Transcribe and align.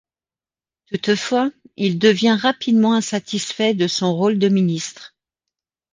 Toutefois, 0.87 1.51
il 1.77 1.99
devient 1.99 2.31
rapidement 2.35 2.95
insatisfait 2.95 3.75
de 3.75 3.85
son 3.87 4.15
rôle 4.15 4.39
de 4.39 4.49
ministre. 4.49 5.15